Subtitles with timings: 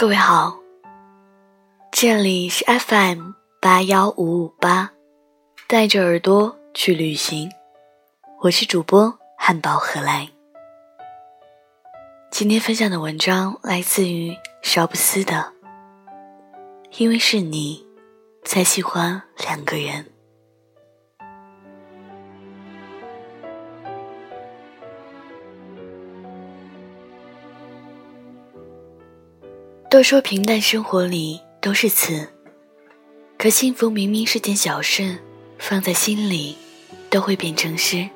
[0.00, 0.58] 各位好，
[1.92, 4.92] 这里是 FM 八幺五五八，
[5.68, 7.50] 带着耳朵去旅行，
[8.40, 10.30] 我是主播汉堡何来。
[12.30, 15.52] 今天分享的文章来自于邵布斯的，
[16.96, 17.86] 因为是你，
[18.42, 20.06] 才喜欢两个人。
[29.90, 32.28] 都说平淡生活里都是刺，
[33.36, 35.18] 可幸福明明是件小事，
[35.58, 36.56] 放在心里
[37.10, 38.08] 都会变成诗。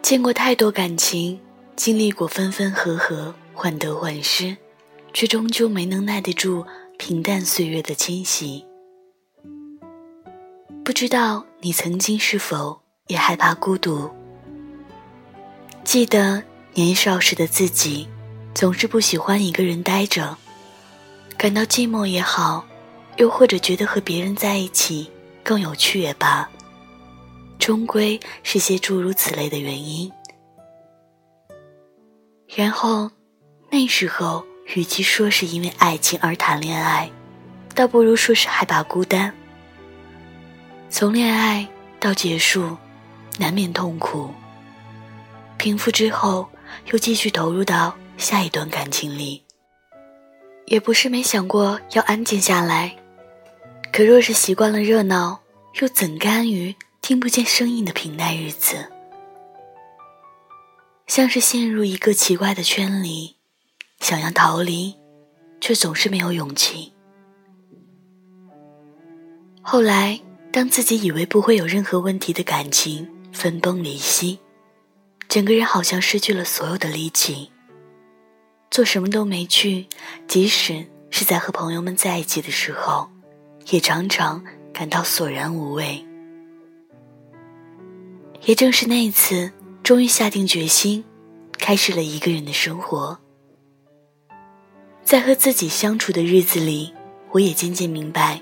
[0.00, 1.40] 见过太多感情，
[1.74, 4.56] 经历过分分合合、患得患失，
[5.12, 6.64] 却终究没能耐得住
[6.96, 8.64] 平淡岁月的侵袭。
[10.84, 14.08] 不知道你曾经是否也害怕孤独？
[15.86, 16.42] 记得
[16.74, 18.08] 年少时的自己，
[18.52, 20.36] 总是不喜欢一个人呆着，
[21.38, 22.66] 感到寂寞也好，
[23.18, 25.08] 又或者觉得和别人在一起
[25.44, 26.50] 更有趣也罢，
[27.60, 30.10] 终归是些诸如此类的原因。
[32.48, 33.08] 然后，
[33.70, 37.08] 那时候与其说是因为爱情而谈恋爱，
[37.76, 39.32] 倒不如说是害怕孤单。
[40.90, 41.64] 从恋爱
[42.00, 42.76] 到结束，
[43.38, 44.34] 难免痛苦。
[45.66, 46.48] 平复之后，
[46.92, 49.42] 又继续投入到下一段感情里。
[50.66, 52.96] 也不是没想过要安静下来，
[53.92, 55.40] 可若是习惯了热闹，
[55.80, 58.76] 又怎甘于听不见声音的平淡日子？
[61.08, 63.34] 像是陷入一个奇怪的圈里，
[63.98, 64.94] 想要逃离，
[65.60, 66.92] 却总是没有勇气。
[69.62, 70.20] 后来，
[70.52, 74.38] 当自己以为不会有任何问题的感情分崩离析。
[75.28, 77.50] 整个人好像失去了所有的力气，
[78.70, 79.86] 做什么都没趣。
[80.26, 83.08] 即使是在和朋友们在一起的时候，
[83.70, 84.42] 也常常
[84.72, 86.04] 感到索然无味。
[88.44, 91.04] 也正是那一次，终于下定决心，
[91.58, 93.18] 开始了一个人的生活。
[95.02, 96.92] 在和自己相处的日子里，
[97.32, 98.40] 我也渐渐明白，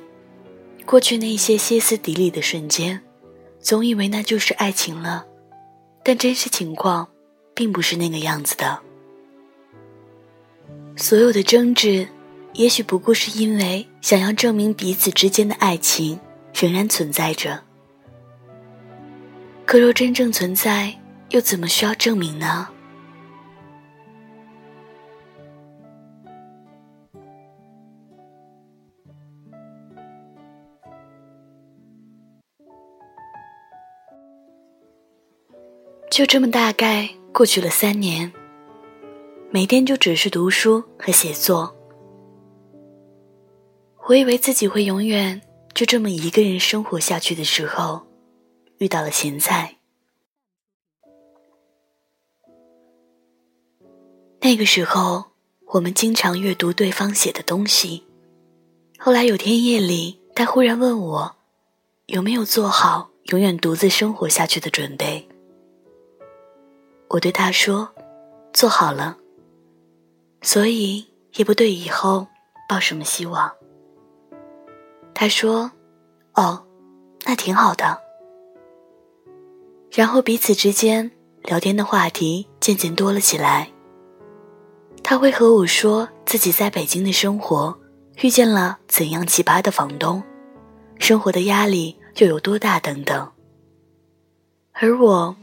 [0.84, 3.02] 过去那些歇斯底里的瞬间，
[3.60, 5.26] 总以为那就是爱情了。
[6.04, 7.08] 但真实情况，
[7.54, 8.78] 并不是那个样子的。
[10.96, 12.06] 所有的争执，
[12.52, 16.20] 也许不过是因为想要证明彼此之间的爱情
[16.54, 17.60] 仍然存在着。
[19.64, 20.94] 可若真正存在，
[21.30, 22.68] 又怎么需要证明呢？
[36.14, 38.32] 就这么大概过去了三年，
[39.50, 41.74] 每天就只是读书和写作。
[44.06, 45.42] 我以为自己会永远
[45.74, 48.06] 就这么一个人生活下去的时候，
[48.78, 49.78] 遇到了咸菜。
[54.40, 55.32] 那个时候，
[55.72, 58.04] 我们经常阅读对方写的东西。
[59.00, 61.36] 后来有天夜里，他忽然问我，
[62.06, 65.28] 有没有做好永远独自生活下去的准备。
[67.14, 67.88] 我对他说
[68.52, 69.16] ：“做好了，
[70.42, 72.26] 所以也不对以后
[72.68, 73.52] 抱什么希望。”
[75.14, 75.70] 他说
[76.34, 76.66] ：“哦，
[77.24, 78.00] 那挺好的。”
[79.92, 81.08] 然后彼此之间
[81.44, 83.70] 聊天的话题渐渐多了起来。
[85.04, 87.78] 他会和我说自己在北京的生活，
[88.22, 90.20] 遇见了怎样奇葩的房东，
[90.98, 93.30] 生活的压力又有多大等等。
[94.72, 95.36] 而我。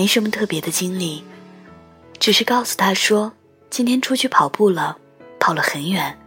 [0.00, 1.22] 没什么特别的经历，
[2.18, 3.30] 只是告诉他说，
[3.68, 4.96] 今天出去跑步了，
[5.38, 6.18] 跑了很远。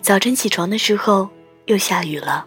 [0.00, 1.28] 早晨起床的时候
[1.66, 2.46] 又下雨了。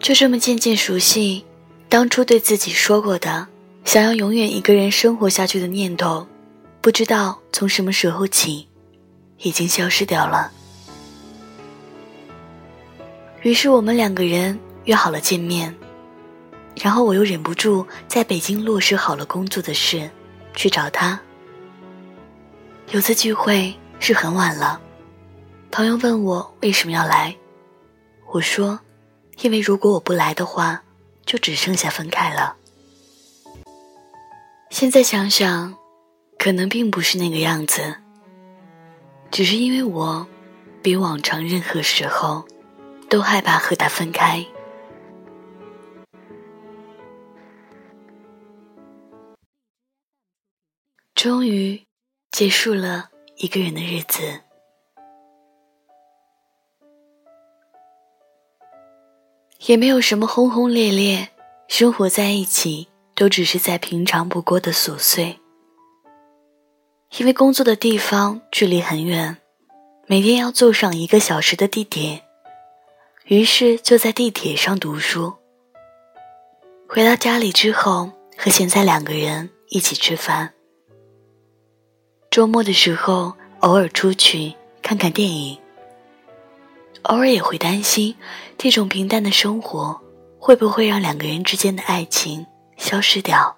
[0.00, 1.46] 就这么渐渐熟悉，
[1.88, 3.48] 当初对自己说过的
[3.86, 6.26] 想要永远一个人生活下去的念头，
[6.82, 8.68] 不知道从什么时候起，
[9.38, 10.52] 已经消失掉了。
[13.40, 15.74] 于是我们两个人约好了见面。
[16.76, 20.10] 然后我又忍不住在北京落实好了工作的事，
[20.54, 21.18] 去找他。
[22.90, 24.80] 有次聚会是很晚了，
[25.70, 27.34] 朋友问我为什么要来，
[28.32, 28.78] 我说，
[29.40, 30.82] 因为如果我不来的话，
[31.24, 32.56] 就只剩下分开了。
[34.70, 35.74] 现在想想，
[36.38, 37.96] 可能并不是那个样子，
[39.30, 40.26] 只是因为我，
[40.82, 42.44] 比往常任何时候，
[43.08, 44.44] 都害怕和他分开。
[51.24, 51.86] 终于
[52.32, 54.42] 结束了一个人的日子。
[59.60, 61.30] 也没有什么轰轰烈烈，
[61.66, 65.40] 生活在一起都只是再平常不过的琐碎。
[67.16, 69.38] 因为工作的地方距离很远，
[70.06, 72.22] 每天要坐上一个小时的地铁，
[73.24, 75.32] 于是就在地铁上读书。
[76.86, 80.52] 回到家里之后，和现在两个人一起吃饭。
[82.34, 84.52] 周末的时候，偶尔出去
[84.82, 85.56] 看看电影。
[87.02, 88.16] 偶尔也会担心，
[88.58, 90.00] 这种平淡的生活
[90.40, 92.44] 会不会让两个人之间的爱情
[92.76, 93.56] 消失掉？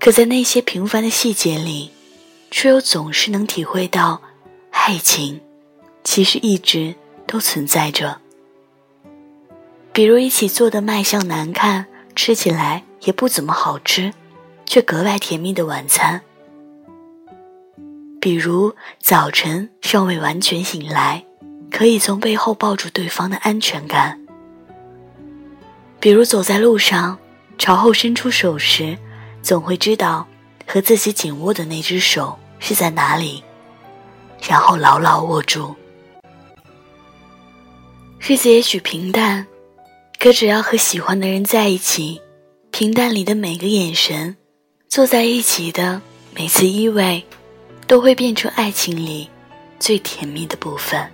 [0.00, 1.90] 可在那些平凡的细节里，
[2.50, 4.22] 却又总是能体会到，
[4.70, 5.38] 爱情
[6.04, 6.94] 其实一直
[7.26, 8.18] 都存在着。
[9.92, 14.14] 比如一起做的卖相难看、吃起来也不怎么好吃，
[14.64, 16.22] 却格外甜蜜的晚餐。
[18.20, 21.24] 比如早晨尚未完全醒来，
[21.70, 24.18] 可以从背后抱住对方的安全感；
[26.00, 27.18] 比如走在路上，
[27.58, 28.96] 朝后伸出手时，
[29.42, 30.26] 总会知道
[30.66, 33.44] 和自己紧握的那只手是在哪里，
[34.48, 35.74] 然后牢牢握住。
[38.18, 39.46] 日子也许平淡，
[40.18, 42.20] 可只要和喜欢的人在一起，
[42.72, 44.36] 平淡里的每个眼神，
[44.88, 46.02] 坐在一起的
[46.34, 47.22] 每次依偎。
[47.86, 49.28] 都会变成爱情里
[49.78, 51.08] 最甜蜜的部分。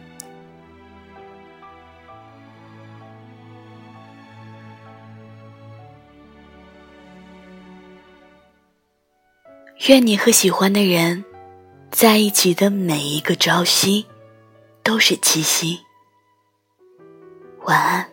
[9.89, 11.25] 愿你和喜欢的人
[11.91, 14.07] 在一起的每一个朝夕
[14.85, 15.81] 都是七夕。
[17.65, 18.13] 晚安。